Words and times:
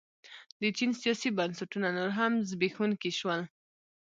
د 0.61 0.63
چین 0.77 0.91
سیاسي 1.01 1.29
بنسټونه 1.37 1.87
نور 1.97 2.11
هم 2.19 2.33
زبېښونکي 2.49 3.11
شول. 3.19 3.41